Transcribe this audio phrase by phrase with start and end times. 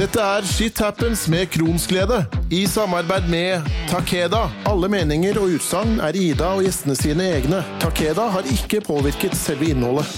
[0.00, 4.46] Dette er Shit Happens med Kronsglede, i samarbeid med Takeda.
[4.64, 7.58] Alle meninger og utsagn er Ida og gjestene sine egne.
[7.82, 10.08] Takeda har ikke påvirket selve innholdet.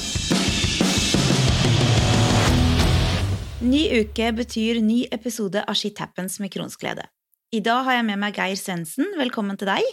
[3.67, 7.09] Ny uke betyr ny episode av Shit Happens med Kronsglede.
[7.51, 9.11] I dag har jeg med meg Geir Svendsen.
[9.19, 9.93] Velkommen til deg.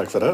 [0.00, 0.32] Takk for det.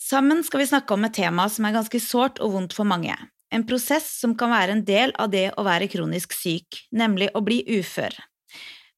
[0.00, 3.12] Sammen skal vi snakke om et tema som er ganske sårt og vondt for mange.
[3.54, 7.42] En prosess som kan være en del av det å være kronisk syk, nemlig å
[7.46, 8.16] bli ufør.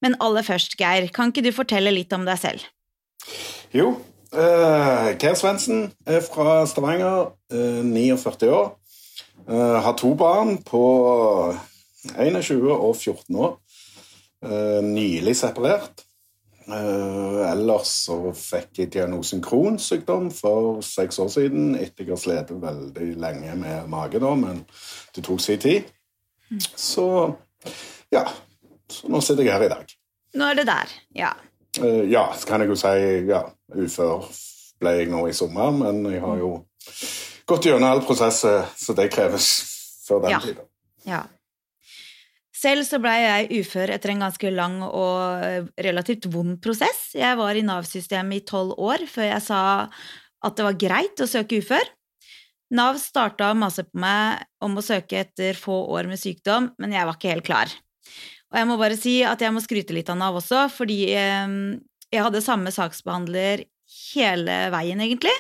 [0.01, 2.65] Men aller først, Geir, kan ikke du fortelle litt om deg selv?
[3.75, 3.91] Jo,
[4.33, 8.73] uh, Geir Svendsen er fra Stavanger, uh, 49 år.
[9.47, 10.83] Uh, har to barn på
[12.17, 13.57] 21 og 14 år.
[14.41, 16.06] Uh, nylig separert.
[16.67, 22.19] Uh, ellers så fikk jeg diagnosen Crohns sykdom for seks år siden, etter jeg har
[22.19, 24.65] slitt veldig lenge med mage, da, men
[25.15, 25.87] det tok sin tid.
[26.75, 27.07] Så
[28.11, 28.25] ja.
[28.91, 29.95] Så nå sitter jeg her i dag.
[30.39, 31.31] Nå er det der, ja.
[31.79, 32.93] Uh, ja, så kan jeg jo si
[33.31, 33.45] ja,
[33.75, 34.27] ufør
[34.83, 36.51] ble jeg nå i sommer, men jeg har jo
[37.47, 39.49] gått gjennom all prosess så det kreves
[40.07, 40.41] før den Ja.
[40.43, 40.67] tida.
[41.07, 41.23] ja.
[42.57, 47.11] Selv så blei jeg ufør etter en ganske lang og eh, relativt vond prosess.
[47.17, 49.61] Jeg var i Nav-systemet i tolv år før jeg sa
[50.47, 51.85] at det var greit å søke ufør.
[52.77, 56.97] Nav starta å mase på meg om å søke etter få år med sykdom, men
[56.97, 57.77] jeg var ikke helt klar.
[58.51, 61.57] Og jeg må bare si at jeg må skryte litt av Nav også, fordi eh,
[62.11, 63.67] jeg hadde samme saksbehandler
[64.15, 65.35] hele veien, egentlig,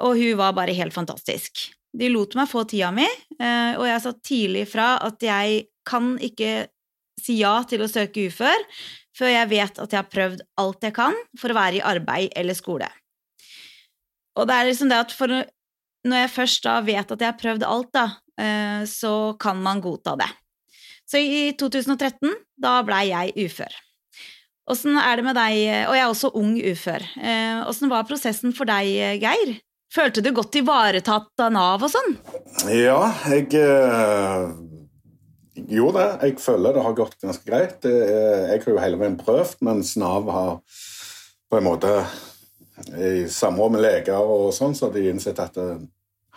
[0.00, 1.72] og hun var bare helt fantastisk.
[1.96, 3.06] De lot meg få tida mi,
[3.40, 6.66] eh, og jeg sa tidlig fra at jeg kan ikke
[7.20, 8.64] si ja til å søke ufør
[9.16, 12.34] før jeg vet at jeg har prøvd alt jeg kan for å være i arbeid
[12.36, 12.88] eller skole.
[14.36, 15.32] Og det er liksom det at for
[16.06, 18.04] når jeg først da vet at jeg har prøvd alt, da,
[18.38, 20.28] eh, så kan man godta det.
[21.06, 23.74] Så i 2013, da blei jeg ufør.
[24.70, 25.56] Åssen er det med deg,
[25.86, 29.56] og jeg er også ung ufør, eh, åssen var prosessen for deg, Geir?
[29.94, 32.16] Følte du godt ivaretatt av Nav og sånn?
[32.74, 33.48] Ja, jeg
[35.56, 36.06] eh, da.
[36.22, 37.84] Jeg føler det har gått ganske greit.
[37.84, 40.56] Jeg har jo hele veien prøvd, mens Nav har
[41.50, 41.92] på en måte
[42.92, 45.78] i samråd med leger og sånn, så har de innsett at eh,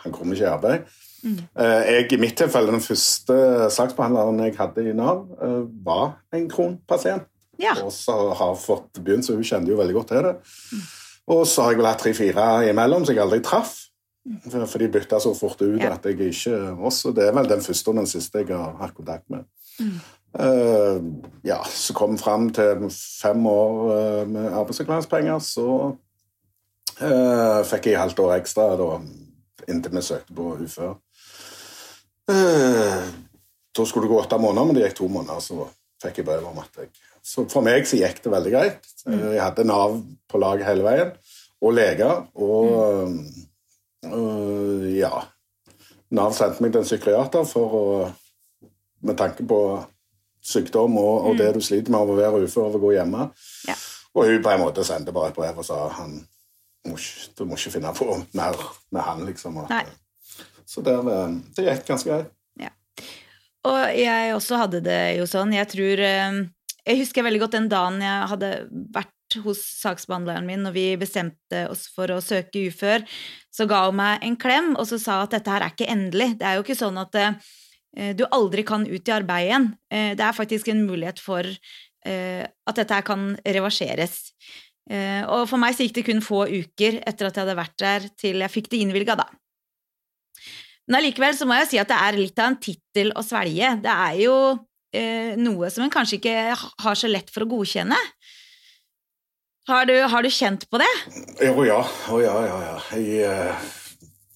[0.04, 0.86] han kommer ikke i arbeid.
[1.20, 1.36] Mm.
[1.52, 3.36] Jeg, I mitt tilfelle, den første
[3.74, 7.28] saksbehandleren jeg hadde i Nav, eh, var en kronpasient.
[7.60, 7.74] Ja.
[7.84, 10.34] Og så har fått begynt, så hun kjente jo veldig godt til det.
[11.30, 13.74] Og så har jeg vel hatt tre-fire imellom, så jeg aldri traff.
[14.50, 17.62] For for de bytta så fort ut at jeg ikke også, Det er vel den
[17.64, 19.46] første og den siste jeg har hatt kontakt med.
[20.38, 21.00] Eh,
[21.44, 25.96] ja, så kom fram til fem år uh, med arbeidsavklaringspenger, så
[27.00, 28.92] uh, fikk jeg halvt år ekstra da,
[29.66, 30.94] inntil vi søkte på ufør.
[32.30, 35.66] Da skulle det gå åtte måneder, men det gikk to måneder, så
[36.02, 36.90] fikk jeg brev om at jeg
[37.22, 38.86] Så for meg så gikk det veldig greit.
[39.06, 39.98] Eh, Jeg hadde Nav
[40.28, 41.10] på lag hele veien,
[41.60, 43.18] og leger, og
[44.06, 45.12] øh, ja
[46.10, 47.84] Nav sendte meg til en psykiater for å
[49.06, 49.60] med tanke på
[50.42, 53.28] sykdom og, og det du sliter med av å være ufør og gå hjemme.
[53.68, 53.76] Ja.
[54.16, 56.18] Og hun på en måte sendte bare et brev og sa han
[56.88, 58.58] må ikke, du må ikke finne på mer
[58.90, 59.60] med han, liksom.
[59.62, 59.94] At,
[60.66, 62.34] Så det, eh, det gikk ganske greit.
[63.68, 65.52] Og jeg også hadde det jo sånn.
[65.52, 66.36] Jeg tror eh,
[66.86, 68.50] Jeg husker veldig godt den dagen jeg hadde
[68.94, 69.12] vært
[69.44, 73.04] hos saksbehandleren min når vi bestemte oss for å søke ufør,
[73.52, 76.32] så ga hun meg en klem og så sa at dette her er ikke endelig.
[76.40, 79.68] Det er jo ikke sånn at eh, du aldri kan ut i arbeid igjen.
[79.92, 84.22] Eh, det er faktisk en mulighet for eh, at dette her kan reverseres.
[84.90, 87.76] Eh, og for meg så gikk det kun få uker etter at jeg hadde vært
[87.78, 89.28] der, til jeg fikk det innvilga, da.
[90.90, 93.76] Men allikevel så må jeg si at det er litt av en tittel å svelge.
[93.84, 94.34] Det er jo
[94.96, 96.34] eh, noe som en kanskje ikke
[96.82, 97.98] har så lett for å godkjenne.
[99.68, 100.88] Har du, har du kjent på det?
[101.44, 101.82] Jo, ja.
[101.84, 102.78] Å, ja, ja, ja.
[102.96, 103.68] Jeg, uh,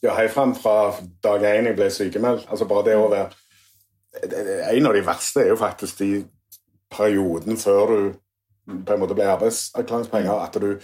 [0.04, 0.76] ja, helt fra
[1.24, 2.46] dag én jeg ble sykemeldt.
[2.50, 3.32] Altså bare det å være
[4.70, 6.10] En av de verste er jo faktisk de
[6.92, 10.36] perioden før du på en måte ble arbeidsavklaringspenger.
[10.38, 10.76] At du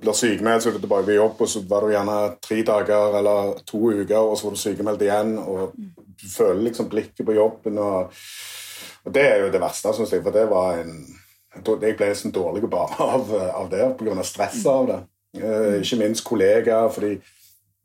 [0.00, 3.18] blir sykemeldt, så er du tilbake på jobb, og så var du gjerne tre dager
[3.18, 7.36] eller to uker, og så var du sykemeldt igjen, og du føler liksom blikket på
[7.36, 7.82] jobben.
[7.82, 8.22] Og,
[9.04, 10.94] og det er jo det verste, syns jeg, for det var en
[11.54, 13.30] Jeg ble nesten dårlig bare av,
[13.62, 14.22] av det, pga.
[14.26, 15.00] stresset av det.
[15.38, 17.16] Eh, ikke minst kollegaer, fordi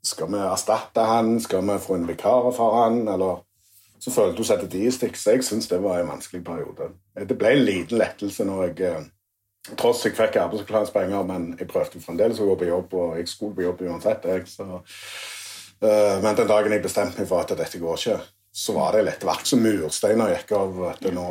[0.05, 1.35] skal vi erstatte han?
[1.43, 3.01] Skal vi få en vikar for han?
[3.07, 3.43] Eller
[3.99, 5.17] så følte hun seg de i stikk.
[5.19, 6.91] Så jeg syns det var en vanskelig periode.
[7.19, 9.07] Det ble en liten lettelse når jeg eh,
[9.77, 13.57] Tross jeg fikk arbeidsavklaringspenger, men jeg prøvde fremdeles å gå på jobb, og jeg skulle
[13.57, 14.23] på jobb uansett.
[14.25, 14.79] Jeg, så,
[15.83, 18.15] eh, men den dagen jeg bestemte meg for at dette går ikke,
[18.55, 20.79] så var det etter hvert som mursteiner gikk av.
[20.93, 21.27] at det nå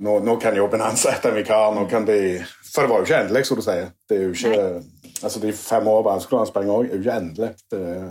[0.00, 1.74] nå, nå kan jobben ansette en vikar.
[1.76, 2.40] nå kan de...
[2.70, 3.90] For det var jo ikke endelig, som du sier.
[4.08, 4.82] Det er jo ikke,
[5.22, 7.52] altså De fem år på avskoleringspenger òg er jo ikke endelig.
[7.70, 8.08] Det er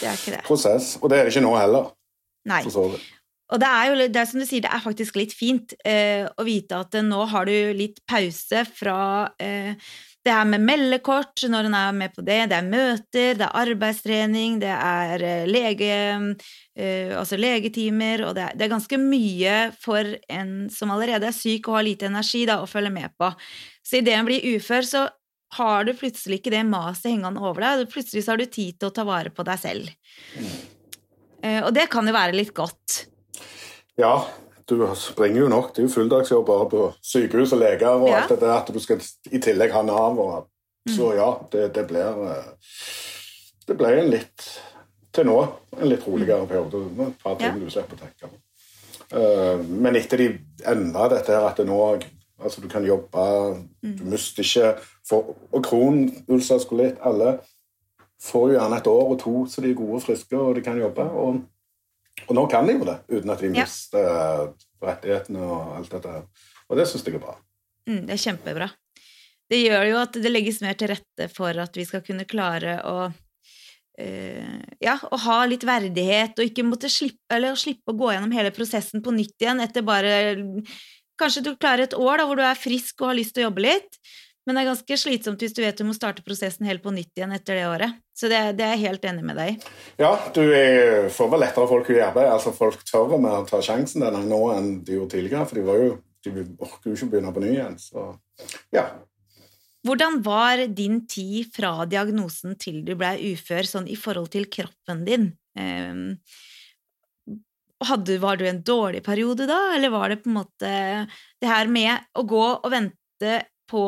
[0.00, 0.40] Det er ikke det.
[0.46, 0.94] prosess.
[1.00, 1.92] Og det er det ikke nå heller.
[2.44, 2.60] Nei.
[3.52, 6.24] Og det er jo det er som du sier, det er faktisk litt fint eh,
[6.24, 8.98] å vite at eh, nå har du litt pause fra
[9.40, 9.76] eh,
[10.24, 13.58] det er med meldekort, når en er med på det, det er møter, det er
[13.60, 15.96] arbeidstrening, det er eh, lege,
[16.76, 21.36] eh, altså legetimer, og det er, det er ganske mye for en som allerede er
[21.36, 23.28] syk og har lite energi da, å følge med på.
[23.84, 25.04] Så idet en blir ufør, så
[25.58, 28.78] har du plutselig ikke det maset hengende over deg, og plutselig så har du tid
[28.78, 29.92] til å ta vare på deg selv.
[31.44, 33.04] Eh, og det kan jo være litt godt.
[34.00, 34.16] Ja,
[34.68, 35.72] du springer jo nok.
[35.74, 38.20] Det er jo fulldagsjobb bare på sykehus og leger og Ja.
[38.22, 39.00] alt det der, at du skal
[39.32, 40.18] i tillegg ha Nav.
[40.18, 40.46] Og,
[40.88, 42.44] så ja, det, det blir eh,
[43.68, 44.48] Det ble en litt
[45.14, 45.36] til nå
[45.80, 46.82] en litt roligere periode.
[46.96, 48.36] med Et par ting du slipper å tenke på.
[49.16, 50.28] Eh, men etter de
[50.66, 51.78] endra dette her, at det nå
[52.42, 53.24] altså du kan jobbe
[53.80, 54.74] Du mister ikke
[55.08, 57.38] for, Og Kron, ulcer, skolitt, alle
[58.24, 60.62] får jo gjerne et år og to så de er gode og friske og de
[60.64, 61.04] kan jobbe.
[61.04, 61.40] Og,
[62.28, 63.64] og nå kan de jo det, uten at de Ja.
[63.64, 64.46] mister eh,
[64.84, 66.14] rettighetene og alt dette.
[66.68, 67.36] Og det syns jeg er bra.
[67.88, 68.70] Mm, det er kjempebra.
[69.50, 72.80] Det gjør jo at det legges mer til rette for at vi skal kunne klare
[72.84, 73.12] å
[73.94, 78.32] Uh, ja, å ha litt verdighet, og ikke måtte slippe, eller slippe å gå gjennom
[78.34, 80.16] hele prosessen på nytt igjen etter bare
[81.14, 83.46] Kanskje du klarer et år da, hvor du er frisk og har lyst til å
[83.52, 84.00] jobbe litt,
[84.44, 87.16] men det er ganske slitsomt hvis du vet du må starte prosessen helt på nytt
[87.16, 87.96] igjen etter det året.
[88.14, 89.72] Så det, det er jeg helt enig med deg i.
[90.02, 92.28] Ja, du er, får vel lettere folk i arbeid.
[92.28, 95.48] altså Folk tør mer å ta sjansen denne nå enn de gjorde tidligere.
[95.48, 95.90] For de, var jo,
[96.26, 97.78] de orker jo ikke å begynne på ny igjen.
[97.80, 98.06] Så
[98.74, 98.84] ja.
[99.84, 105.04] Hvordan var din tid fra diagnosen til du ble ufør, sånn i forhold til kroppen
[105.08, 105.30] din?
[105.56, 106.18] Um,
[107.84, 110.74] hadde, var du en dårlig periode da, eller var det på en måte
[111.40, 113.84] det her med å gå og vente på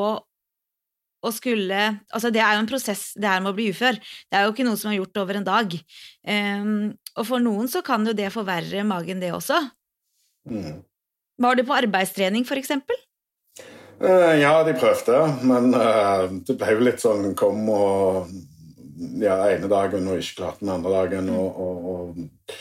[1.26, 1.80] å skulle
[2.14, 3.98] Altså, det er jo en prosess, det her med å bli ufør.
[4.30, 5.74] Det er jo ikke noe som er gjort over en dag.
[6.26, 9.58] Um, og for noen så kan jo det forverre magen, det også.
[10.48, 10.80] Mm.
[11.42, 12.96] Var du på arbeidstrening, for eksempel?
[14.00, 18.28] Uh, ja, de prøvde, men uh, det ble jo litt sånn kom og
[19.20, 21.30] ja, ene dagen og ikke klarte den andre dagen.
[21.32, 22.56] Og, og, og,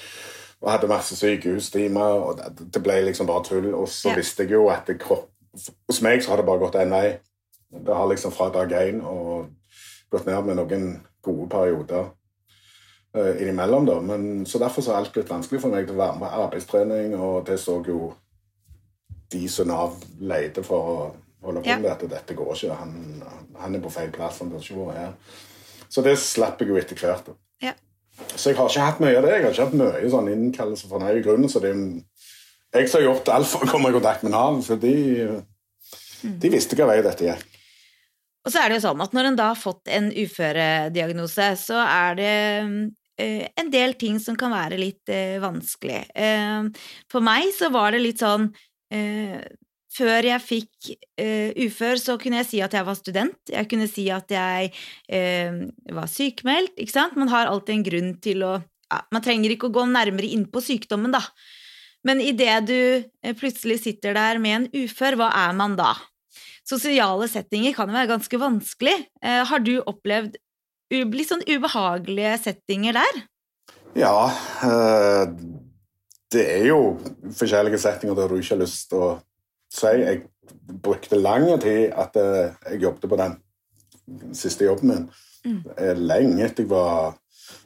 [0.64, 3.70] og hadde masse sykehustimer, og det, ble liksom bare tull.
[3.74, 4.20] Og så Ja.
[4.20, 7.14] visste jeg jo at det kropp Hos meg så har det bare gått én vei.
[7.84, 9.50] Det har liksom fra dag én og
[10.12, 10.86] gått ned med noen
[11.26, 12.06] gode perioder
[13.18, 14.00] uh, innimellom, da.
[14.02, 16.44] Men, så derfor så har alt blitt vanskelig for meg til å være med på
[16.46, 18.14] arbeidstrening, og det så jo
[19.34, 20.98] de som Nav leter for å
[21.46, 21.92] holde på Ja.
[21.92, 22.34] at dette.
[22.38, 22.76] Går ikke.
[22.80, 23.24] Han,
[23.60, 24.40] han er på feil plass.
[24.40, 25.14] Han bør ikke være her.
[25.90, 27.34] Så det slapp jeg jo etter hvert.
[27.62, 27.74] Ja.
[28.36, 29.34] Så jeg har ikke hatt mye av det.
[29.34, 31.50] Jeg har ikke hatt mye sånn innkallelse for den grunnen.
[31.52, 34.62] Så det er jeg som har gjort alt for å komme i kontakt med Nav,
[34.64, 34.96] for de,
[36.26, 36.40] Mm.
[36.42, 37.55] de visste hva vei dette gikk.
[38.46, 41.82] Og så er det jo sånn at når en da har fått en uførediagnose, så
[41.82, 42.34] er det
[43.18, 46.04] eh, en del ting som kan være litt eh, vanskelig.
[46.14, 46.68] Eh,
[47.12, 48.52] for meg så var det litt sånn
[49.96, 50.88] Før jeg fikk
[51.20, 53.38] uh, ufør, så kunne jeg si at jeg var student.
[53.52, 54.70] Jeg kunne si at jeg
[55.10, 55.58] uh,
[55.96, 57.16] var sykemeldt, ikke sant.
[57.20, 60.46] Man har alltid en grunn til å ja, Man trenger ikke å gå nærmere inn
[60.52, 61.24] på sykdommen, da.
[62.06, 65.96] Men idet du uh, plutselig sitter der med en ufør, hva er man da?
[66.66, 68.96] Sosiale settinger kan jo være ganske vanskelig.
[69.22, 70.40] Eh, har du opplevd
[70.90, 73.22] litt sånn ubehagelige settinger der?
[73.96, 74.28] Ja
[74.66, 75.24] eh,
[76.34, 76.80] Det er jo
[77.38, 79.12] forskjellige settinger der du ikke har lyst til å
[79.72, 79.94] si.
[80.02, 80.24] Jeg
[80.82, 83.38] brukte lang tid at eh, jeg jobbet på den
[84.38, 85.06] siste jobben min.
[85.46, 85.62] Mm.
[86.02, 87.14] Lenge etter jeg var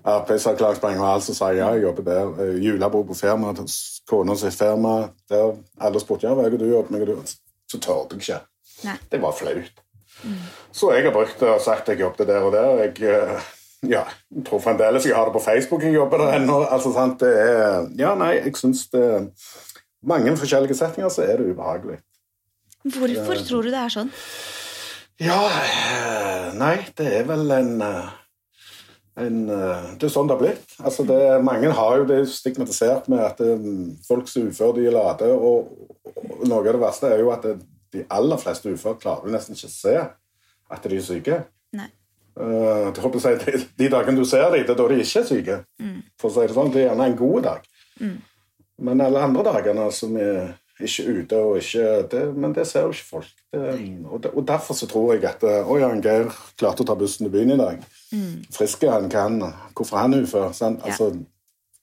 [0.03, 2.55] arbeidsavklaringspenger og alt, så sa jeg ja, jeg jobber der.
[2.59, 3.63] Julebord på firmaet,
[4.07, 5.13] kona sitt firma.
[5.31, 7.05] Der alle spurte ja, hva er det du jobber med?
[7.05, 7.37] hva er du-»
[7.69, 8.39] Så tørde jeg ikke.
[8.87, 8.97] Nei.
[9.11, 9.85] Det var flaut.
[10.71, 12.83] Så jeg har brukt det og sagt jeg jobbet der og der.
[12.83, 13.47] Jeg eh,
[13.89, 14.03] ja,
[14.45, 15.83] tror fremdeles jeg har det på Facebook.
[15.83, 16.61] Jeg jobber der ennå.
[16.67, 17.19] Altså, sant?
[17.23, 19.07] Det er, ja, nei, jeg syns det
[19.99, 21.97] Mange forskjellige settinger så er det ubehagelig.
[22.87, 24.13] Hvorfor tror du det er sånn?
[25.19, 28.13] Ja eh, Nei, det er vel en eh,
[29.19, 30.77] en, det er sånn det har blitt.
[30.79, 33.41] Altså det, mange har jo det stigmatisert med at
[34.07, 35.27] folk er uføre, de er late.
[35.27, 37.57] Og, og noe av det verste er jo at det,
[37.93, 39.95] de aller fleste uføre klarer jo nesten ikke å se
[40.69, 41.41] at de er syke.
[41.77, 41.89] Nei.
[42.39, 45.59] Uh, si, de, de dagene du ser dem, det er da de ikke er syke.
[45.81, 45.99] Mm.
[46.21, 47.69] For å si det sånn, Det er gjerne en god dag.
[47.99, 48.17] Mm.
[48.87, 52.93] Men alle andre dagene som er ikke ute og ikke det, Men det ser jo
[52.95, 53.33] ikke folk.
[53.51, 53.73] Det,
[54.05, 57.25] og, og Derfor så tror jeg at eh, Å ja, Geir klarte å ta bussen
[57.25, 57.83] til byen i dag.
[58.13, 58.45] Mm.
[58.55, 59.41] Frisk er han, hva han,
[59.75, 60.53] hvorfor han er ufør.
[60.55, 60.79] sant?
[60.85, 60.93] Ja.
[60.93, 61.11] Altså,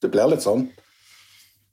[0.02, 0.68] det blir litt sånn.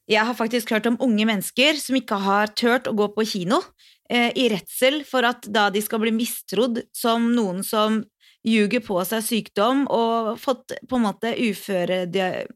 [0.10, 3.62] Jeg har faktisk hørt om unge mennesker som ikke har turt å gå på kino
[3.62, 3.73] eh,
[4.12, 8.01] i redsel for at da de skal bli mistrodd som noen som
[8.43, 12.03] ljuger på seg sykdom og fått på en måte uføre,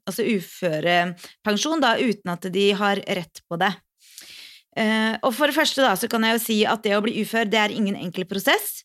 [0.03, 3.71] altså uførepensjon da, uten at de har rett på det.
[4.77, 7.15] Eh, og for det første da, så kan jeg jo si at det å bli
[7.23, 8.83] ufør det er ingen enkel prosess.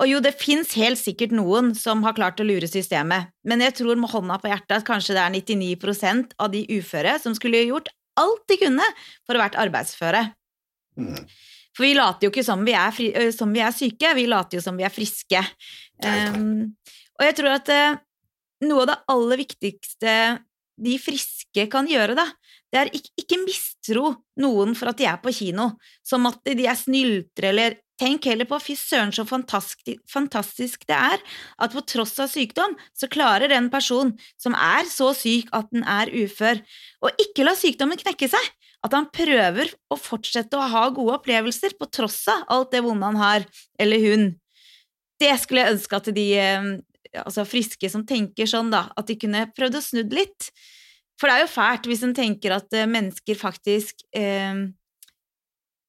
[0.00, 3.76] Og jo, det fins helt sikkert noen som har klart å lure systemet, men jeg
[3.78, 7.66] tror med hånda på hjertet at kanskje det er 99% av de uføre som skulle
[7.68, 8.88] gjort alt de kunne
[9.26, 10.24] for å vært arbeidsføre.
[10.98, 11.20] Mm.
[11.74, 14.60] For vi later jo ikke som vi, er, fri, som vi, er, syke, vi later
[14.60, 15.42] jo som vi er friske.
[16.04, 16.74] Um,
[17.18, 18.02] og jeg tror at uh,
[18.68, 20.16] noe av det aller viktigste
[20.84, 22.26] de friske kan gjøre, da,
[22.74, 24.10] det er ikke, ikke mistro
[24.42, 25.72] noen for at de er på kino,
[26.06, 30.96] som at de er snyltere eller Tenk heller på fy søren så fantastisk, fantastisk, det
[30.98, 31.20] er
[31.62, 35.86] at på tross av sykdom så klarer en person som er så syk at den
[35.86, 36.58] er ufør,
[37.06, 38.48] å ikke la sykdommen knekke seg,
[38.84, 43.08] at han prøver å fortsette å ha gode opplevelser på tross av alt det vonde
[43.08, 43.46] han har,
[43.80, 44.26] eller hun.
[45.20, 46.68] Det skulle jeg ønske at de eh,
[47.22, 50.50] altså friske som tenker sånn, da, at de kunne prøvd å snudd litt.
[51.20, 54.66] For det er jo fælt hvis en tenker at eh, mennesker faktisk eh,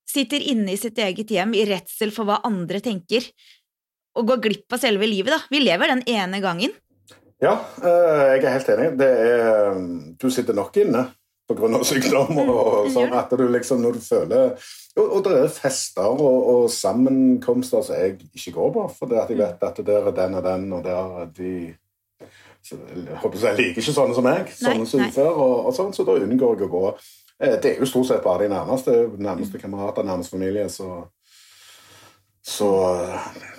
[0.08, 3.28] sitter inne i sitt eget hjem i redsel for hva andre tenker,
[4.16, 5.42] og går glipp av selve livet, da.
[5.52, 6.72] Vi lever den ene gangen.
[7.44, 8.90] Ja, eh, jeg er helt enig.
[9.04, 9.80] Er
[10.22, 11.10] Du sitter nok inne
[11.48, 11.84] pga.
[11.86, 16.08] sykdom og mm, sånn at du liksom når du føler Og, og det er fester
[16.08, 20.08] og, og, sammenkomster som jeg ikke går på, for det at jeg vet at der
[20.08, 21.56] er den og den, og der er de
[22.66, 25.92] så, jeg, håper jeg liker ikke sånne som meg, sånne som ufør, og, og sånn,
[25.94, 26.86] så da unngår jeg å gå.
[27.38, 31.06] Eh, det er jo stort sett bare de nærmeste, nærmeste kamerater, nærmeste familie, så
[32.46, 32.70] Så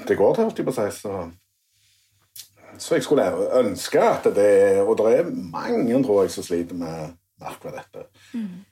[0.09, 0.90] det går til, holdt jeg på å si.
[0.95, 1.12] Så,
[2.78, 3.25] så jeg skulle
[3.59, 8.07] ønske at det Og det er mange, tror jeg, som sliter med akkurat dette.
[8.33, 8.64] Mm.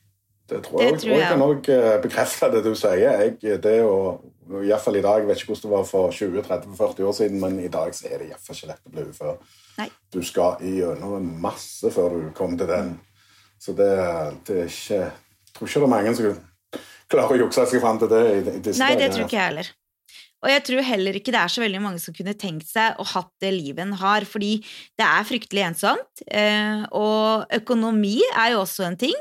[0.49, 1.21] Det tror jeg, det tror jeg.
[1.21, 3.01] jeg kan òg eh, bekrefte det du sier.
[3.01, 4.21] Jeg, det å,
[4.61, 5.23] Iallfall i dag.
[5.23, 8.21] Jeg vet ikke hvordan det var for 20-30-40 år siden, men i dag så er
[8.21, 9.39] det iallfall ikke lett å bli ufør.
[10.13, 12.95] Du skal gjennom masse før du kommer til den
[13.65, 13.93] så det,
[14.45, 16.35] det er ikke Jeg tror ikke det er mange som
[17.09, 18.21] klarer å jukse seg fram til det.
[18.27, 19.71] i, i Nei, det tror ikke jeg heller.
[20.45, 23.09] Og jeg tror heller ikke det er så veldig mange som kunne tenkt seg å
[23.15, 24.59] hatt det livet en har, fordi
[24.99, 26.25] det er fryktelig ensomt.
[26.29, 29.17] Eh, og økonomi er jo også en ting.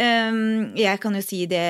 [0.00, 1.66] Ehm, jeg kan jo si det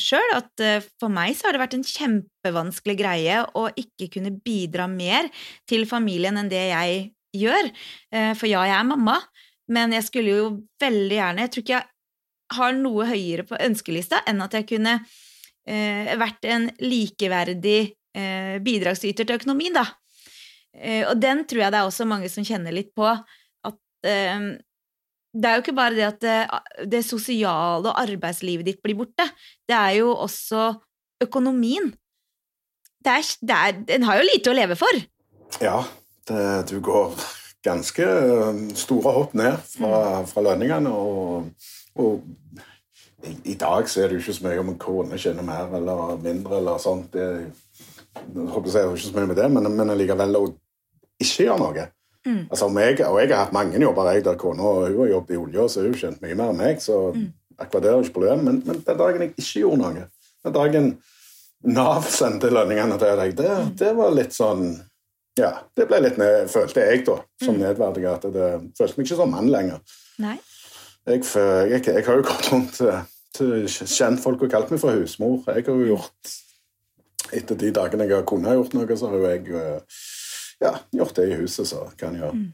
[0.00, 4.34] sjøl, at eh, for meg så har det vært en kjempevanskelig greie å ikke kunne
[4.44, 5.30] bidra mer
[5.68, 6.98] til familien enn det jeg
[7.36, 7.70] gjør.
[8.12, 9.16] Eh, for ja, jeg er mamma,
[9.72, 14.20] men jeg skulle jo veldig gjerne Jeg tror ikke jeg har noe høyere på ønskelista
[14.30, 15.00] enn at jeg kunne
[15.66, 17.80] eh, vært en likeverdig
[18.16, 19.86] eh, bidragsyter til økonomien, da.
[20.76, 23.08] Eh, og den tror jeg det er også mange som kjenner litt på.
[23.66, 24.48] At eh,
[25.36, 26.38] det er jo ikke bare det at det,
[26.96, 29.28] det sosiale og arbeidslivet ditt blir borte,
[29.68, 30.70] det er jo også
[31.22, 31.92] økonomien.
[33.04, 35.02] Det er, det er, en har jo lite å leve for.
[35.62, 35.82] Ja,
[36.28, 36.40] det,
[36.72, 37.14] du går
[37.66, 39.92] ganske eh, store hopp ned fra,
[40.22, 40.30] mm.
[40.30, 40.90] fra lønningene.
[40.90, 41.68] Og,
[42.02, 45.46] og i, i, dag så er det jo ikke så mye om en kone tjener
[45.46, 47.12] mer eller mindre eller sånt.
[47.14, 47.52] Det,
[48.16, 50.46] jeg håper jeg ikke så mye med det, men, men likevel å
[51.22, 51.86] ikke gjøre noe.
[52.26, 52.40] Mm.
[52.50, 55.68] Altså, jeg, og jeg har hatt mange jobber jeg, der kona har jobbet i olje,
[55.70, 56.82] så hun har mye mer enn meg.
[56.82, 57.28] så mm.
[57.62, 58.42] akkurat det er ikke problem.
[58.48, 60.08] Men, men, den dagen jeg ikke gjorde noe,
[60.46, 60.90] den dagen
[61.66, 63.70] Nav sendte lønningene til deg, det, mm.
[63.80, 64.68] det var litt sånn
[65.36, 67.62] ja, det ble litt ned, følte jeg da, som mm.
[67.64, 68.24] nedverdiget.
[68.24, 69.96] At det følte meg ikke som mann lenger.
[70.22, 70.36] Nei.
[71.06, 72.78] Jeg, jeg, jeg, har jo gått rundt
[73.36, 75.42] til kjentfolk og kalt meg for husmor.
[75.52, 76.32] Jeg har jo gjort
[77.34, 79.98] Etter de dagene jeg har kunnet gjort noe, så har jo jeg eh,
[80.62, 82.30] ja, gjort det i huset, så kan jeg.
[82.30, 82.52] Mm.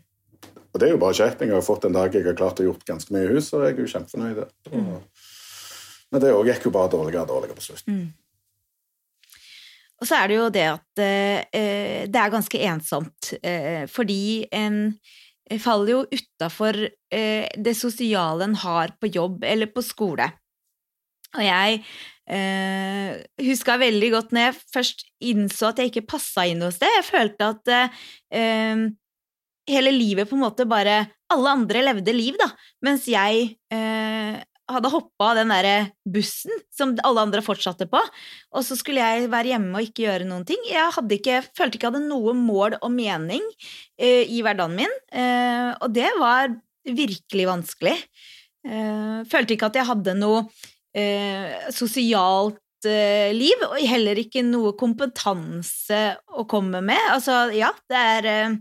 [0.73, 1.45] Og det er jo bare kjekt.
[1.45, 3.67] Jeg har fått en dag jeg har klart å gjort ganske mye i huset, og
[3.67, 4.43] jeg er jo kjempefornøyd.
[4.73, 4.91] Mm.
[6.13, 7.89] Men det gikk jo bare dårligere og dårligere på slutt.
[7.89, 8.11] Mm.
[10.03, 14.97] Og så er det jo det at eh, det er ganske ensomt, eh, fordi en
[15.63, 20.27] faller jo utafor eh, det sosiale en har på jobb eller på skole.
[21.33, 21.83] Og jeg
[22.31, 26.91] eh, huska veldig godt når jeg først innså at jeg ikke passa inn noe sted.
[26.99, 27.75] Jeg følte at
[28.37, 28.87] eh,
[29.71, 32.51] hele livet på en måte bare Alle andre levde liv, da,
[32.85, 34.35] mens jeg eh,
[34.69, 37.97] hadde hoppa av den der bussen som alle andre fortsatte på,
[38.53, 40.61] og så skulle jeg være hjemme og ikke gjøre noen ting.
[40.69, 44.95] Jeg ikke, følte ikke jeg hadde noe mål og mening uh, i hverdagen min,
[45.81, 46.53] og det var
[46.85, 47.97] virkelig vanskelig.
[49.33, 50.45] Følte ikke at jeg hadde noe
[50.95, 52.59] eh, sosialt
[52.89, 56.03] eh, liv, og heller ikke noe kompetanse
[56.37, 57.01] å komme med.
[57.15, 58.61] Altså, ja, det er eh,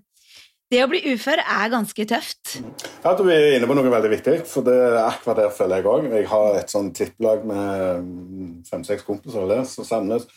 [0.72, 2.62] Det å bli ufør er ganske tøft.
[3.04, 5.90] Ja, Du er inne på noe veldig viktig, for det er akkurat der føler jeg
[5.92, 6.06] òg.
[6.16, 10.30] Jeg har et sånn tipplag med fem-seks kompiser der som samles.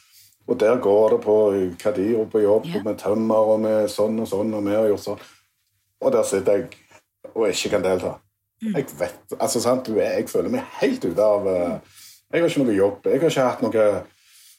[0.51, 1.37] Og der går det på
[1.79, 2.81] hva de gjør på jobb, Ja.
[2.81, 5.23] og med tømmer og med sånn og sånn, og vi har gjort sånn.
[6.03, 6.67] Og der sitter jeg
[7.35, 8.17] og ikke kan delta.
[8.65, 11.97] Jeg vet, altså sant, Jeg føler meg helt ute av eh,
[12.33, 13.09] Jeg har ikke noe jobb.
[13.11, 13.89] Jeg har ikke hatt noe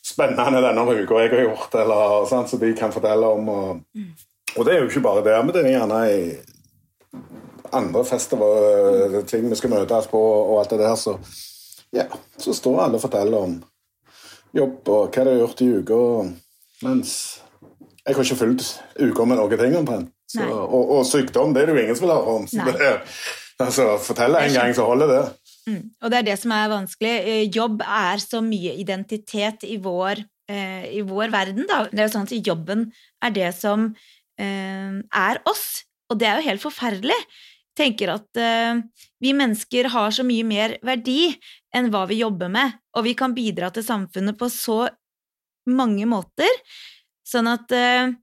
[0.06, 3.50] spennende denne uka jeg har gjort, eller sant, som de kan fortelle om.
[3.50, 4.04] Og,
[4.56, 6.20] og det er jo ikke bare det, men det er gjerne i
[7.76, 11.18] andre festivaler, ting vi skal møtes på, og alt det der, så
[11.96, 12.06] ja,
[12.38, 13.56] så står alle og forteller om
[14.56, 16.02] jobb og hva de har gjort i uka,
[16.86, 17.16] mens
[18.06, 18.68] jeg har ikke fulgt
[19.00, 20.12] uka med noen ting omtrent.
[20.30, 22.46] Så, og, og sykdom, det er det jo ingen som vil høre om.
[22.50, 22.74] Så Nei.
[22.74, 22.92] det,
[23.64, 25.24] altså, fortelle en gang, så holder det.
[25.66, 25.82] Mm.
[26.02, 27.16] Og det er det som er vanskelig.
[27.32, 30.22] Eh, Jobb er så mye identitet i vår,
[30.52, 31.86] eh, i vår verden, da.
[31.92, 32.88] Det er sånn at jobben
[33.24, 33.90] er det som
[34.38, 37.20] eh, er oss, og det er jo helt forferdelig.
[37.76, 38.78] tenker at eh,
[39.20, 41.34] vi mennesker har så mye mer verdi
[41.76, 44.86] enn hva vi jobber med, og vi kan bidra til samfunnet på så
[45.68, 46.48] mange måter,
[47.26, 48.14] sånn at eh,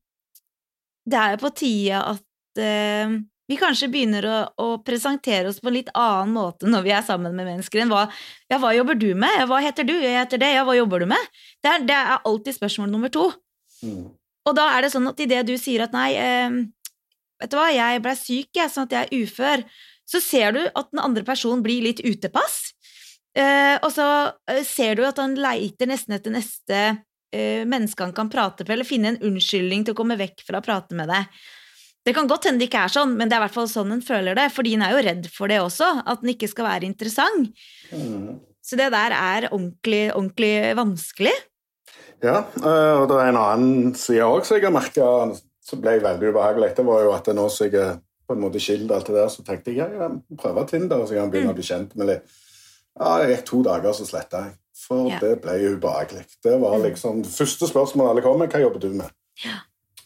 [1.05, 3.19] det er jo på tide at eh,
[3.53, 7.05] vi kanskje begynner å, å presentere oss på en litt annen måte når vi er
[7.07, 8.07] sammen med mennesker enn hva
[8.51, 9.33] Ja, hva jobber du med?
[9.39, 9.95] Ja, Hva heter du?
[10.01, 10.51] Jeg heter det.
[10.57, 11.31] Ja, hva jobber du med?
[11.63, 13.29] Det er, det er alltid spørsmål nummer to.
[13.85, 14.11] Mm.
[14.49, 16.59] Og da er det sånn at idet du sier at nei, eh,
[17.43, 19.65] vet du hva, jeg ble syk, jeg, sånn at jeg er ufør,
[20.09, 22.73] så ser du at den andre personen blir litt utepass.
[23.39, 24.07] Eh, og så
[24.51, 26.81] eh, ser du at han leiter nesten etter neste
[27.33, 30.61] eh, menneske han kan prate med, eller finne en unnskyldning til å komme vekk fra
[30.61, 31.43] å prate med deg.
[32.05, 33.93] Det kan godt hende det ikke er sånn, men det er i hvert fall sånn
[33.95, 36.67] en føler det, fordi en er jo redd for det også, at den ikke skal
[36.67, 37.53] være interessant.
[37.93, 38.41] Mm.
[38.63, 41.35] Så det der er ordentlig, ordentlig vanskelig.
[42.23, 45.07] Ja, eh, og det er en annen side òg som jeg har merka
[45.63, 46.73] som ble veldig ubehagelig.
[46.77, 49.31] Det var jo at nå som jeg er på en måte skilt alt det der,
[49.31, 52.11] så tenkte jeg ja, jeg prøver Tinder, så jeg kan begynne å bli kjent med
[52.11, 52.39] litt.
[52.99, 54.55] Ja, det gikk to dager, så sletta jeg.
[54.83, 55.19] For Ja.
[55.23, 56.25] det ble ubehagelig.
[56.43, 56.83] Det var Mm.
[56.91, 59.11] liksom det første spørsmålet alle kom med, hva jobber du med?
[59.45, 59.59] Ja.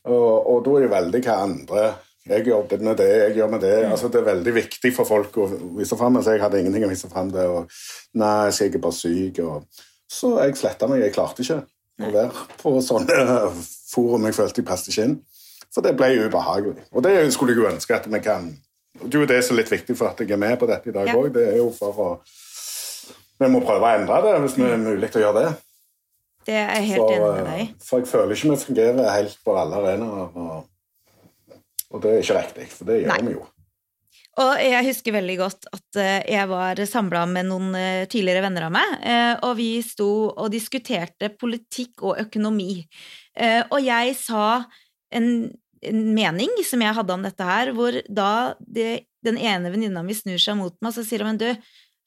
[0.07, 1.87] Og, og da er det veldig hva andre
[2.27, 3.75] Jeg jobber med det, jeg gjør med det.
[3.85, 3.93] Mm.
[3.95, 5.47] Altså, det er veldig viktig for folk å
[5.79, 6.19] vise fram.
[6.23, 7.45] Så jeg hadde ingenting å vise fram det.
[7.47, 7.71] Og,
[8.19, 9.39] nei, så jeg er bare syk.
[9.47, 11.05] Og, så jeg sletta meg.
[11.07, 11.61] Jeg klarte ikke
[12.03, 13.21] å være på sånne
[13.93, 15.19] forum jeg følte jeg passet ikke inn.
[15.75, 16.87] For det ble ubehagelig.
[16.97, 18.51] Og det skulle jeg jo ønske at vi kan
[18.97, 20.89] Det er jo det som er litt viktig for at jeg er med på dette
[20.89, 21.17] i dag Ja.
[21.29, 22.11] Det er jo for å
[23.39, 25.51] Vi må prøve å endre det hvis det er mulig å gjøre det.
[26.47, 27.67] Det er jeg helt enig med deg i.
[27.67, 30.41] eh, for jeg føler ikke vi fungerer helt på alle arenaer.
[30.41, 33.21] Og, og det er ikke riktig, for det gjør Nei.
[33.27, 33.45] vi jo.
[34.37, 38.67] Og jeg husker veldig godt at eh, jeg var samla med noen eh, tidligere venner
[38.67, 42.83] av meg, eh, og vi sto og diskuterte politikk og økonomi.
[43.33, 44.61] Eh, Og jeg sa
[45.17, 45.31] en,
[45.81, 48.31] en mening som jeg hadde om dette her, hvor da
[48.61, 51.49] det, den ene venninna mi snur seg mot meg, så sier hun men du,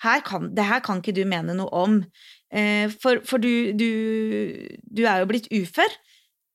[0.05, 3.89] her kan, det her kan ikke du mene noe om, Eh, for, for du, du,
[4.89, 5.91] du er jo blitt ufør.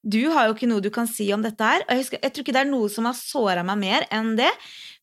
[0.05, 1.85] Du har jo ikke noe du kan si om dette her.
[1.87, 4.35] Og jeg, husker, jeg tror ikke det er noe som har såra meg mer enn
[4.37, 4.51] det.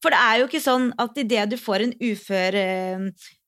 [0.02, 3.06] For det er jo ikke sånn at idet du får en ufør eh,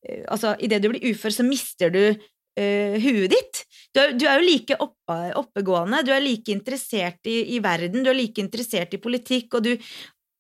[0.08, 3.62] eh, Altså, idet du blir ufør, så mister du eh, huet ditt.
[3.94, 8.02] Du er, du er jo like oppe, oppegående, du er like interessert i, i verden,
[8.06, 9.74] du er like interessert i politikk, og du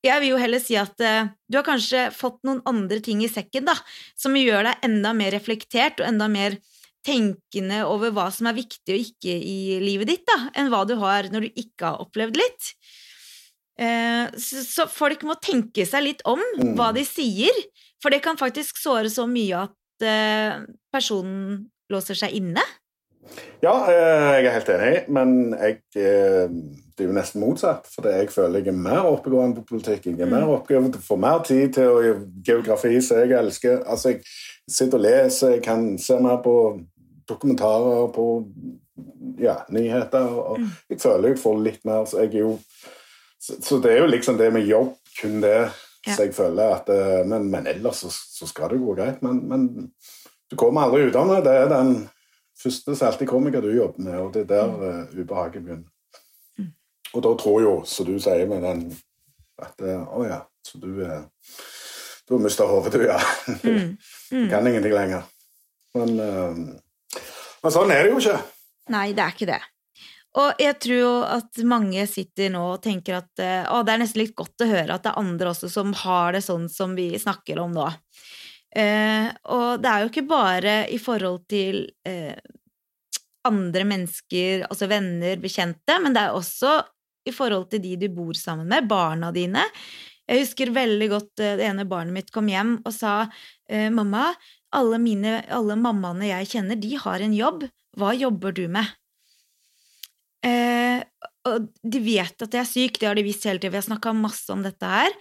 [0.03, 3.31] jeg vil jo heller si at eh, du har kanskje fått noen andre ting i
[3.31, 3.77] sekken da,
[4.19, 6.57] som gjør deg enda mer reflektert og enda mer
[7.05, 10.95] tenkende over hva som er viktig og ikke i livet ditt, da, enn hva du
[11.01, 12.73] har når du ikke har opplevd litt.
[13.79, 16.75] Eh, så, folk må tenke seg litt om Mm.
[16.77, 17.63] hva de sier,
[18.01, 20.61] for det kan faktisk såre så mye at eh,
[20.93, 22.61] personen låser seg inne.
[23.63, 27.87] Ja, eh, jeg er helt enig, men jeg, det er jo nesten motsatt.
[27.89, 30.09] For jeg føler jeg er mer oppegående på politikk.
[30.11, 33.79] Jeg er mer oppegående får mer tid til å geografi, som jeg elsker.
[33.87, 34.21] Altså, jeg
[34.69, 36.55] sitter og leser, jeg kan se mer på
[37.27, 38.27] dokumentarer, på
[39.41, 40.27] ja, nyheter.
[40.27, 40.59] Og
[40.89, 42.57] jeg føler jeg får litt mer så jeg er jo
[43.43, 45.57] så, så det er jo liksom det med jobb, kun det.
[46.05, 46.15] Ja.
[46.15, 49.21] Så jeg føler at eh, Men, men ellers så, så skal det gå greit.
[49.23, 49.65] Men, men
[50.51, 51.41] du kommer aldri ut av det.
[51.47, 51.93] Det er den
[52.63, 55.89] første som alltid kommer hva du jobber med, og det er der uh, ubehaget begynner.
[57.13, 58.87] Og da tror jo, som du sier med den
[59.61, 61.27] at Å oh ja, så du er
[62.25, 63.19] Du har mista hodet, du, ja.
[63.63, 63.97] Mm.
[64.31, 65.25] Du kan ingenting lenger.
[65.93, 66.61] Men, eh,
[67.63, 68.39] men sånn er det jo ikke.
[68.93, 69.61] Nei, det er ikke det.
[70.41, 74.01] Og jeg tror jo at mange sitter nå og tenker at eh, å, det er
[74.01, 76.95] nesten litt godt å høre at det er andre også som har det sånn som
[76.97, 77.85] vi snakker om nå.
[78.73, 82.33] Eh, og det er jo ikke bare i forhold til eh,
[83.45, 86.79] andre mennesker, altså venner, bekjente, men det er også
[87.29, 89.67] i forhold til de du bor sammen med, barna dine.
[90.27, 93.23] Jeg husker veldig godt eh, det ene barnet mitt kom hjem og sa
[93.69, 94.31] eh, mamma,
[94.77, 97.65] alle, mine, alle mammaene jeg kjenner, de har en jobb.
[97.99, 98.89] Hva jobber du med?
[100.43, 100.99] Eh,
[101.47, 103.75] og de vet at jeg er syk, det har de visst hele tiden.
[103.75, 105.13] Vi har snakka masse om dette her.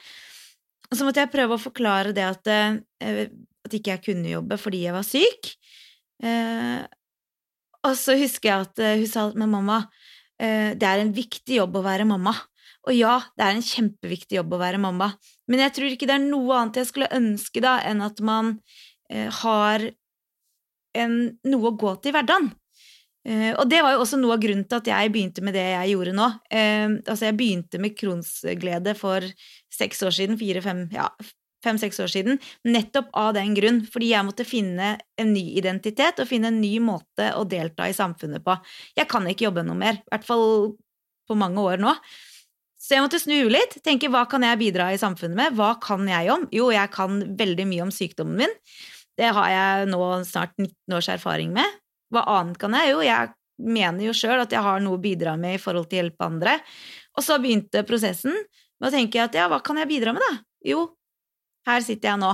[0.91, 3.29] Og så måtte jeg prøve å forklare det at, eh,
[3.67, 5.53] at ikke jeg kunne jobbe fordi jeg var syk.
[6.23, 6.81] Eh,
[7.83, 9.83] og så husker jeg at eh, hun sa med mamma
[10.39, 12.35] eh, det er en viktig jobb å være mamma.
[12.87, 15.13] Og ja, det er en kjempeviktig jobb å være mamma,
[15.47, 18.57] men jeg tror ikke det er noe annet jeg skulle ønske da enn at man
[19.11, 19.83] har
[20.97, 21.15] en,
[21.49, 22.51] noe å gå til i hverdagen.
[23.23, 25.63] Uh, og det var jo også noe av grunnen til at jeg begynte med det
[25.63, 26.27] jeg gjorde nå.
[26.51, 29.27] Uh, altså jeg begynte med kronsglede for
[29.73, 31.07] seks år siden, fire-fem ja,
[31.63, 36.29] fem-seks år siden, nettopp av den grunn, fordi jeg måtte finne en ny identitet og
[36.31, 38.57] finne en ny måte å delta i samfunnet på.
[38.99, 40.47] Jeg kan ikke jobbe noe mer, i hvert fall
[41.31, 41.95] på mange år nå.
[42.83, 46.03] Så jeg måtte snu litt, tenke hva kan jeg bidra i samfunnet med, hva kan
[46.11, 46.49] jeg om?
[46.51, 48.57] Jo, jeg kan veldig mye om sykdommen min.
[49.19, 51.79] Det har jeg nå snart 19 års erfaring med.
[52.13, 52.93] Hva annet kan jeg?
[52.93, 56.01] Jo, jeg mener jo sjøl at jeg har noe å bidra med i forhold til
[56.01, 56.57] å hjelpe andre.
[57.17, 60.41] Og så begynte prosessen med å tenke at ja, hva kan jeg bidra med, da?
[60.73, 60.87] Jo,
[61.69, 62.33] her sitter jeg nå.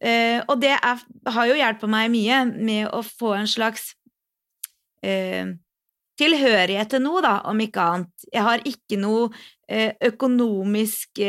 [0.00, 3.90] Uh, og det er, har jo hjulpet meg mye med å få en slags
[5.04, 5.50] uh,
[6.20, 8.28] tilhørighet til noe, da, om ikke annet.
[8.32, 11.22] Jeg har ikke noe uh, økonomisk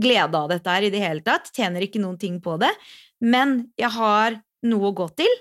[0.00, 1.50] glede av dette her i det hele tatt.
[1.56, 2.72] Tjener ikke noen ting på det.
[3.20, 5.32] Men jeg har noe å gå til.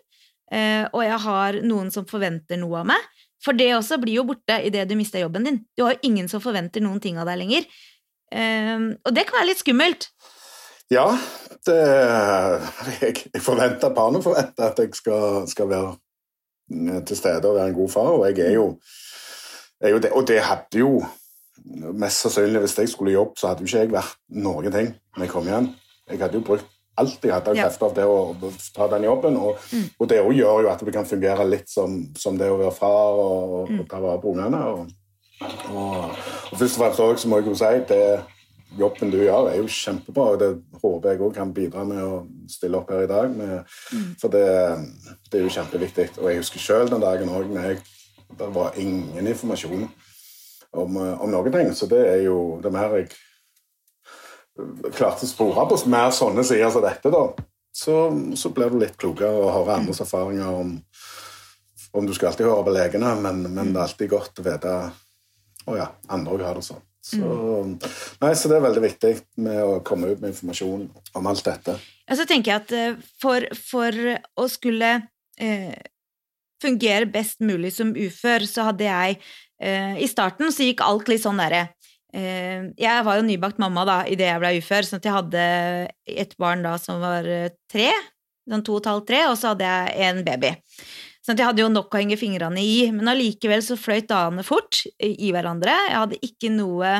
[0.50, 3.10] Uh, og jeg har noen som forventer noe av meg.
[3.44, 5.62] For det også blir jo borte idet du mister jobben din.
[5.78, 7.70] Du har jo ingen som forventer noen ting av deg lenger.
[8.34, 10.10] Uh, og det kan være litt skummelt.
[10.90, 11.06] Ja,
[11.68, 11.78] det,
[13.04, 15.92] jeg forventer barnet forventer at jeg skal, skal, være
[16.74, 18.64] eh, til stede og være en god far, og jeg er jo,
[19.86, 20.12] er jo det.
[20.18, 20.96] Og det hadde jo
[21.94, 25.26] mest sannsynlig Hvis jeg skulle jobbe, så hadde jo ikke jeg vært noen ting når
[25.26, 25.72] jeg kom hjem.
[26.10, 29.38] Jeg hadde jo brukt alt jeg hadde av krefter av det å ta den jobben.
[29.40, 29.86] Og, mm.
[30.00, 33.22] og det gjør jo at det kan fungere litt som, som det å være far
[33.22, 33.84] og, mm.
[33.84, 34.64] og ta vare på ungene.
[34.74, 34.90] Og,
[35.70, 36.18] og,
[36.52, 38.04] og, først og fremst også, så må jeg jo si det
[38.80, 40.50] jobben du gjør, er jo kjempebra, og det
[40.82, 42.20] håper jeg òg kan bidra med å
[42.52, 43.32] stille opp her i dag.
[43.34, 43.56] Med,
[43.96, 44.12] mm.
[44.22, 44.44] For det,
[45.30, 46.12] det, er jo kjempeviktig.
[46.20, 47.56] Og jeg husker sjøl den dagen òg
[48.38, 49.88] det var ingen informasjon
[50.78, 51.72] om, om noen ting.
[51.76, 53.12] Så det er jo det mer jeg
[54.98, 57.24] klarte å spore på mer sånne sider som dette, da,
[57.72, 57.96] så,
[58.36, 60.78] så blir du litt klokere og hører andres erfaringer om
[61.92, 64.74] om du skal alltid høre på legene, men, men det er alltid godt å vite
[65.70, 66.84] å ja, andre òg har det sånn.
[67.10, 67.30] Så,
[68.22, 70.84] nei, så det er veldig viktig med å komme ut med informasjon
[71.18, 71.78] om alt dette.
[72.06, 73.96] Ja, så tenker jeg at eh, for, for
[74.38, 74.92] å skulle
[75.40, 75.74] eh,
[76.62, 79.20] fungere best mulig som ufør, så hadde jeg
[79.62, 81.68] eh, I starten så gikk alt litt sånn derre
[82.10, 85.44] Eh, jeg var jo nybakt mamma da idet jeg ble ufør, sånn at jeg hadde
[86.10, 87.92] et barn da som var eh, tre,
[88.50, 90.54] sånn to og et halvt, tre, og så hadde jeg en baby.
[91.22, 94.46] Sånn at jeg hadde jo nok å henge fingrene i, men allikevel så fløyt dagene
[94.48, 95.76] fort i hverandre.
[95.92, 96.96] Jeg hadde ikke noe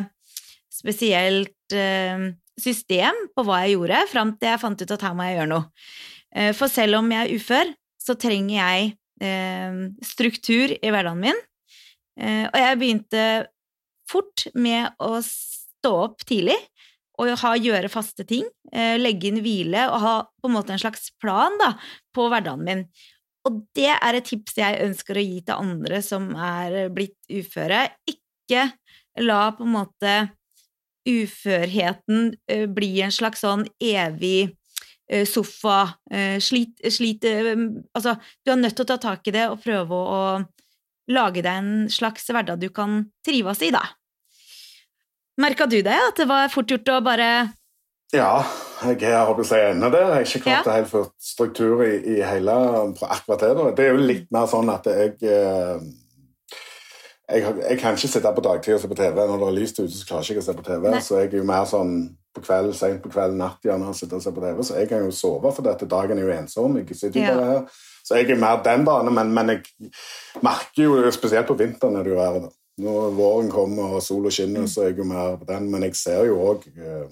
[0.70, 1.74] spesielt
[2.60, 5.52] system på hva jeg gjorde, fram til jeg fant ut at her må jeg gjøre
[5.56, 5.66] noe.
[6.60, 7.72] For selv om jeg er ufør,
[8.04, 8.92] så trenger jeg
[10.06, 11.40] struktur i hverdagen min.
[12.20, 13.24] Og jeg begynte
[14.10, 16.58] fort med å stå opp tidlig
[17.20, 20.82] og ha, gjøre faste ting, eh, legge inn hvile og ha på en måte en
[20.82, 21.74] slags plan da,
[22.16, 22.86] på hverdagen min.
[23.48, 27.88] Og det er et tips jeg ønsker å gi til andre som er blitt uføre.
[28.08, 28.70] Ikke
[29.20, 30.16] la på en måte
[31.10, 34.56] uførheten eh, bli en slags sånn evig eh,
[35.26, 35.80] sofa
[36.38, 38.14] slit, slit Altså,
[38.46, 40.20] du er nødt til å ta tak i det og prøve å
[41.10, 43.82] lage deg en slags hverdag du kan trives i, da.
[45.40, 47.30] Merka du det, at det var fort gjort å bare
[48.14, 48.44] Ja,
[48.84, 50.06] jeg har håper jeg ennå der.
[50.06, 50.72] Jeg har ikke klart ja.
[50.72, 52.56] å helt få struktur i, i hele
[53.08, 53.74] akkurat det.
[53.78, 55.90] Det er jo litt mer sånn at jeg eh,
[57.30, 59.20] jeg, jeg, kan ikke sitte på dagtid og se på TV.
[59.22, 60.88] Når det er lyst ute, så klarer jeg ikke å se på TV.
[60.90, 61.02] Nei.
[61.06, 61.94] Så jeg er jo mer sånn
[62.40, 64.64] på kveld, sent på kveld, natt gjerne, sitte og ser på TV.
[64.66, 66.80] Så jeg kan jo sove, for dette dagen er jo ensom.
[66.80, 67.80] Jeg sitter jo bare her.
[68.10, 69.92] Så jeg er mer den bane, men, men, jeg
[70.42, 72.52] merker jo spesielt på vinteren er det jo verre.
[72.80, 75.68] Når våren kommer og sola skinner, så er jeg jo mer på den.
[75.70, 77.12] Men jeg ser jo òg eh,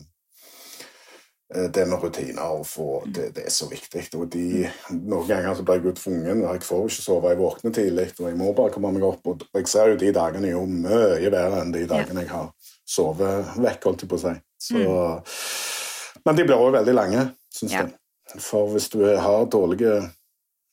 [1.53, 4.05] eh, det med rutiner og få, det, det, er så viktig.
[4.15, 4.63] Og de,
[4.95, 6.45] Noen ganger så blir jeg tvungen.
[6.47, 9.27] Jeg får jo ikke sove, jeg våkner tidlig, og jeg må bare komme meg opp.
[9.27, 12.49] Og jeg ser jo de dagene er jo mye bedre enn de dagene jeg har
[12.87, 14.37] sovet vekk, holdt jeg på å si.
[14.59, 16.21] Så, mm.
[16.25, 17.85] Men de blir òg veldig lange, syns ja.
[17.85, 18.41] jeg.
[18.43, 20.01] For hvis du har dårlige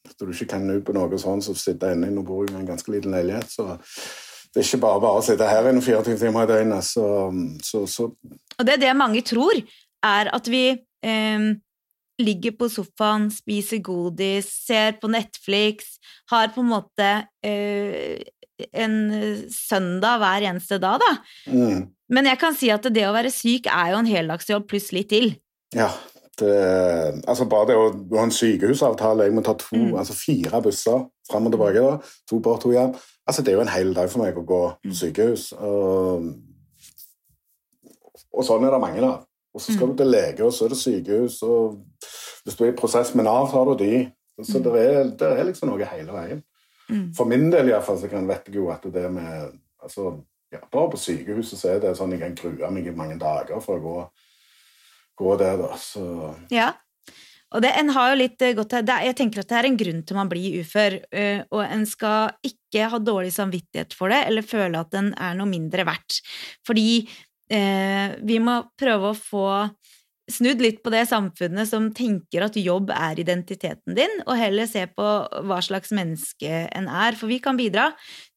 [0.05, 2.53] Hvis du ikke kan ut på noe sånt, så sitter jeg inne og bor i
[2.53, 3.79] en ganske liten leilighet, så
[4.53, 6.85] det er ikke bare bare å sitte her inne 24 timer i døgnet.
[6.87, 7.07] Så,
[7.65, 9.57] så, så Og det er det mange tror,
[10.05, 11.47] er at vi eh,
[12.21, 15.97] ligger på sofaen, spiser godis, ser på Netflix,
[16.31, 17.11] har på en måte
[17.43, 18.23] eh,
[18.71, 18.97] en
[19.51, 21.13] søndag hver eneste dag, da.
[21.51, 21.81] mm,
[22.15, 25.11] Men jeg kan si at det å være syk er jo en heldagsjobb pluss litt
[25.13, 25.33] til.
[25.75, 25.89] Ja.
[26.35, 26.51] Det,
[27.31, 27.85] altså bare det å
[28.17, 29.93] ha en sykehusavtale Jeg må ta to, Mm.
[30.01, 31.79] altså fire busser fram og tilbake.
[31.79, 31.99] da,
[32.31, 32.95] To bort, to hjem.
[33.27, 34.91] Altså Det er jo en hel dag for meg å gå Mm.
[34.91, 35.53] på sykehus.
[35.63, 36.35] Og,
[38.35, 39.23] og sånn er det mange av.
[39.55, 39.97] Og så skal Mm.
[39.97, 41.43] du til lege, og så er det sykehus.
[41.43, 41.81] og
[42.45, 44.13] Hvis du er i prosess med Nav, så har du de.
[44.43, 44.63] Så Mm.
[44.65, 46.43] det, er, det er liksom noe hele veien.
[46.91, 47.15] Mm.
[47.17, 50.21] For min del i hvert fall, så kan vet jeg jo at det med altså,
[50.55, 53.61] ja, Bare på sykehuset så er det sånn jeg kan grue meg i mange dager
[53.65, 53.99] for å gå,
[55.21, 55.75] gå der, da.
[55.81, 56.07] Så
[56.55, 56.73] Ja.
[57.55, 60.01] Og det, en har jo litt eh, godt Jeg tenker at det er en grunn
[60.03, 64.47] til man blir ufør, eh, og en skal ikke ha dårlig samvittighet for det, eller
[64.47, 66.19] føle at den er noe mindre verdt.
[66.67, 67.05] Fordi
[67.55, 69.47] eh, vi må prøve å få
[70.31, 74.87] snudd litt på det samfunnet som tenker at jobb er identiteten din, og heller se
[74.91, 75.09] på
[75.47, 77.19] hva slags menneske en er.
[77.21, 77.91] For vi kan bidra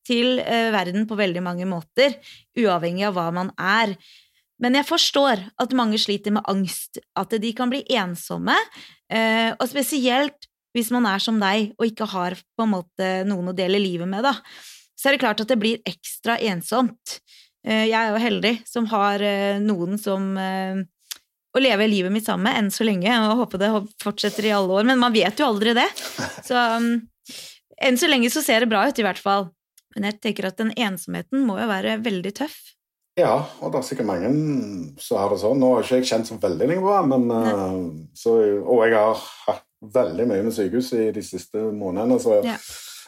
[0.07, 2.15] til eh, verden på veldig mange måter,
[2.57, 3.95] uavhengig av hva man er.
[4.63, 8.55] Men jeg forstår at mange sliter med angst, at de kan bli ensomme,
[9.11, 13.51] eh, og spesielt hvis man er som deg og ikke har på en måte noen
[13.51, 14.35] å dele livet med, da.
[14.97, 17.19] Så er det klart at det blir ekstra ensomt.
[17.65, 19.23] Eh, jeg er jo heldig som har
[19.61, 20.31] noen som
[21.57, 23.71] å leve livet mitt sammen med enn så lenge, og håper det
[24.03, 25.87] fortsetter i alle år, men man vet jo aldri det.
[26.45, 26.91] Så um,
[27.83, 29.49] enn så lenge så ser det bra ut, i hvert fall.
[29.97, 32.57] Men jeg tenker at den ensomheten må jo være veldig tøff.
[33.17, 33.33] ja,
[33.65, 34.29] og det er sikkert mange
[35.01, 35.57] som har det sånn.
[35.57, 37.79] Nå har ikke jeg kjent så veldig lenge på det, men eh,
[38.13, 42.53] så, Og jeg har hatt veldig mye med sykehus i de siste månedene, så Ja.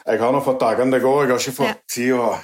[0.06, 1.28] jeg har nå fått dagene det går.
[1.28, 1.74] Jeg har ikke fått Ja.
[1.94, 2.34] tid å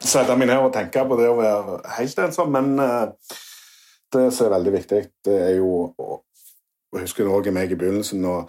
[0.00, 3.10] sette meg ned og tenke på det å være helt ensom, men eh,
[4.14, 6.20] det som er veldig viktig, det er jo å
[6.94, 8.48] Jeg husker også meg i begynnelsen og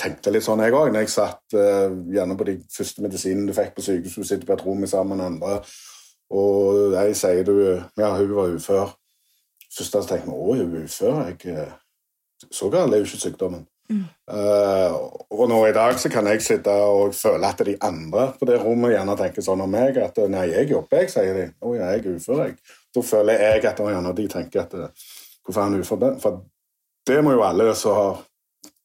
[0.00, 3.56] tenkte litt sånn, jeg òg, når jeg satt uh, gjerne på de første medisinene du
[3.56, 5.60] fikk på sykehuset, sitter på et rom sammen med andre,
[6.36, 7.56] og jeg sier du
[7.96, 8.92] Ja, hun var ufør.
[9.76, 11.18] Først da tenkte jeg å, hun er ufør.
[11.28, 13.66] Jeg, eh, så galt er jo ikke sykdommen.
[13.86, 14.02] Mm.
[14.26, 14.96] Uh,
[15.30, 18.56] og nå i dag så kan jeg sitte og føle at de andre på det
[18.58, 21.46] rommet gjerne tenker sånn om meg at nei, jeg jobber, jeg, sier de.
[21.62, 22.56] Å ja, jeg er ufør, jeg.
[22.96, 26.08] Da føler jeg at å, gjerne de tenker at hvorfor er han ufør?
[26.24, 26.42] For
[27.06, 28.24] det må jo alle som har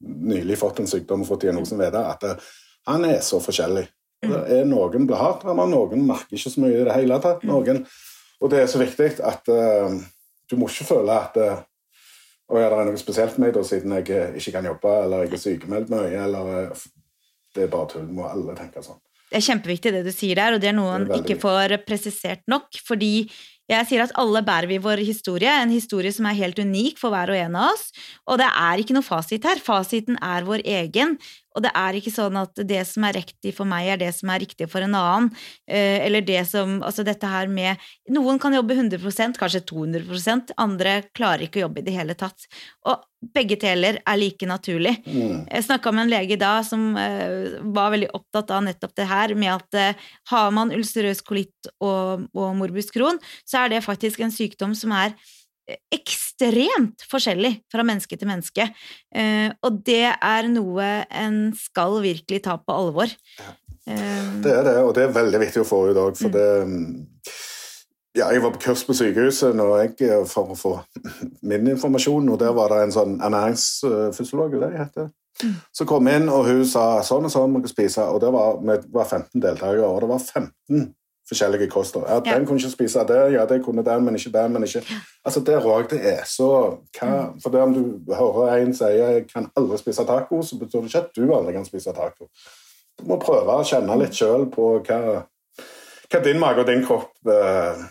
[0.01, 2.35] nylig fått en sykdom og fått diagnosen vite, at det,
[2.89, 3.85] han er så forskjellig.
[4.21, 7.45] Det er Noen blir hardt rammet, noen merker ikke så mye i det hele tatt.
[7.47, 7.83] Noen,
[8.41, 9.95] og det er så viktig at uh,
[10.49, 11.61] du må ikke føle at uh,
[12.51, 14.95] og ja, det er noe spesielt med meg da, siden jeg eh, ikke kan jobbe,
[15.05, 16.83] eller jeg er sykemeldt mye, eller eh,
[17.55, 18.09] Det er bare tull.
[18.15, 18.99] Må alle tenke sånn.
[19.31, 21.77] Det er kjempeviktig det du sier der, og det er noe Det man ikke får
[21.87, 22.75] presisert nok.
[22.87, 23.29] Fordi
[23.71, 27.13] jeg sier at alle bærer vi vår historie, en historie som er helt unik for
[27.13, 27.88] hver og en av oss.
[28.27, 29.62] Og det er ikke noe fasit her.
[29.63, 31.15] Fasiten er vår egen.
[31.55, 34.31] Og det er ikke sånn at det som er riktig for meg, er det som
[34.31, 35.29] er riktig for en annen.
[35.67, 37.77] Eh, Eller det som Altså dette her med
[38.11, 42.47] Noen kan jobbe 100% kanskje 200% andre klarer ikke å jobbe i det hele tatt.
[42.87, 43.03] Og
[43.35, 44.95] begge deler er like naturlig.
[45.05, 45.43] Mm.
[45.45, 49.35] Jeg snakka med en lege da som eh, var veldig opptatt av nettopp det her,
[49.37, 54.23] med at eh, har man ulcerøs kolitt og, og morbus Crohn, så er det faktisk
[54.25, 55.13] en sykdom som er
[55.93, 58.67] ekstremt forskjellig fra menneske til menneske.
[59.15, 63.12] Eh, og det er noe en skal virkelig ta på alvor.
[63.39, 63.51] Ja.
[63.86, 66.36] Det er det, og det er veldig viktig å få i dag, for Mm.
[66.36, 67.07] det mm,
[68.13, 70.73] Ja, jeg var på kurs på sykehuset når jeg, eh, for å få
[71.49, 75.10] min informasjon, og der var det en sånn ernæringsfysiolog, det heter.
[75.43, 75.53] Mm.
[75.73, 78.60] Så kom inn, og hun sa sånn og sånn må dere spise, og det var,
[78.62, 80.93] vi var 15 deltakere, og det var 15
[81.31, 82.03] forskjellige koster.
[82.07, 84.83] Ja, den kunne ikke spise det, ja, det kunne den, men ikke den, men ikke
[85.25, 86.49] Altså, det òg, det er så
[86.97, 87.11] hva,
[87.43, 90.89] For det om du hører en si 'jeg kan aldri spise taco', så betyr det
[90.89, 92.29] ikke at du aldri kan spise taco.
[92.99, 95.25] Du må prøve å kjenne litt sjøl på hva,
[96.11, 97.83] hva din mage og din kropp eh,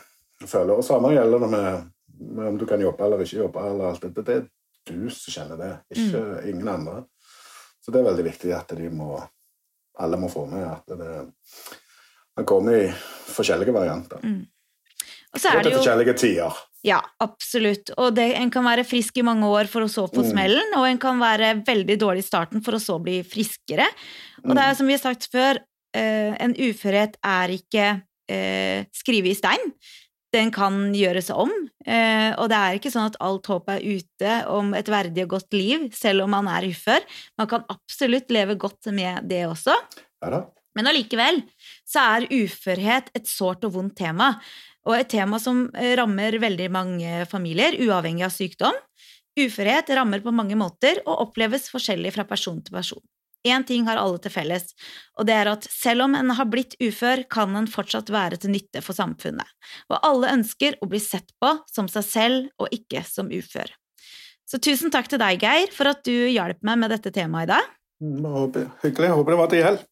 [0.46, 0.74] føler.
[0.76, 3.66] Og samme gjelder det med, med om du kan jobbe eller ikke jobbe.
[3.66, 4.26] eller alt det.
[4.26, 4.46] Det er
[4.86, 7.04] du som kjenner det, ikke ingen andre.
[7.80, 9.14] Så det er veldig viktig at de må,
[9.98, 11.14] alle må få med at det,
[12.40, 12.88] han kommer i
[13.30, 14.24] forskjellige varianter.
[15.30, 16.58] og så er det jo forskjellige tider.
[16.82, 17.90] Ja, absolutt.
[18.00, 20.30] Og det, en kan være frisk i mange år for å så få Mm.
[20.32, 23.84] smellen, og en kan være veldig dårlig i starten for å så bli friskere.
[24.44, 24.54] Og Mm.
[24.56, 25.58] det er som vi har sagt før,
[25.94, 29.72] eh, en uførhet er ikke eh, skrevet i stein.
[30.32, 31.50] Den kan gjøres om,
[31.84, 35.30] eh, og det er ikke sånn at alt håp er ute om et verdig og
[35.30, 37.00] godt liv, selv om man er ufør.
[37.36, 39.74] Man kan absolutt leve godt med det også.
[40.22, 40.46] Ja da.
[40.78, 41.42] Men allikevel
[41.88, 44.34] så er uførhet et sårt og vondt tema,
[44.88, 48.76] og et tema som eh, rammer veldig mange familier, uavhengig av sykdom.
[49.38, 53.02] Uførhet rammer på mange måter og oppleves forskjellig fra person til person.
[53.48, 54.74] Én ting har alle til felles,
[55.16, 58.52] og det er at selv om en har blitt ufør, kan en fortsatt være til
[58.52, 59.48] nytte for samfunnet,
[59.88, 63.72] og alle ønsker å bli sett på som seg selv og ikke som ufør.
[64.44, 67.52] Så tusen takk til deg, Geir, for at du hjalp meg med dette temaet i
[67.54, 67.72] dag.
[68.02, 68.26] Mm,
[68.82, 69.12] hyggelig.
[69.14, 69.86] Håper det var til hjelp.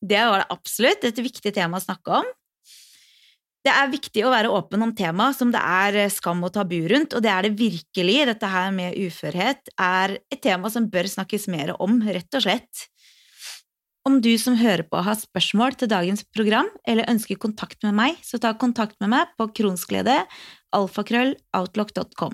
[0.00, 1.04] Det var det absolutt.
[1.04, 2.28] Et viktig tema å snakke om.
[3.60, 7.12] Det er viktig å være åpen om tema som det er skam og tabu rundt,
[7.12, 8.16] og det er det virkelig.
[8.30, 12.86] Dette her med uførhet er et tema som bør snakkes mer om, rett og slett.
[14.08, 18.16] Om du som hører på har spørsmål til dagens program eller ønsker kontakt med meg,
[18.24, 20.22] så ta kontakt med meg på kronsglede
[20.72, 22.32] alfakrølloutlock.com.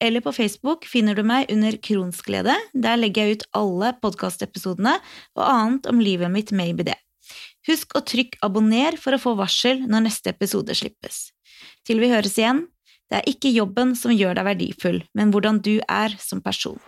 [0.00, 2.54] Eller på Facebook finner du meg under Kronsglede.
[2.74, 4.94] Der legger jeg ut alle podkastepisodene
[5.36, 6.96] og annet om livet mitt maybe det.
[7.68, 11.28] Husk å trykke abonner for å få varsel når neste episode slippes.
[11.84, 12.66] Til vi høres igjen,
[13.10, 16.78] det er ikke jobben som gjør deg verdifull, men hvordan du er som person.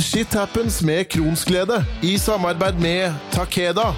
[0.00, 3.90] Shit happens med Kronsglede i samarbeid med Takeda.